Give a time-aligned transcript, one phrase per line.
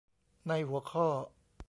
[0.47, 1.07] ในหัวข้อ